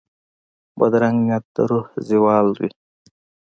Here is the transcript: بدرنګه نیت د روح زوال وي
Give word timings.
بدرنګه 0.79 1.21
نیت 1.27 1.45
د 1.55 1.57
روح 1.69 1.87
زوال 2.07 2.47
وي 2.59 2.69